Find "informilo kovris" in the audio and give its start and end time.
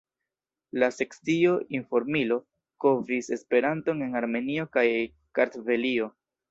1.79-3.31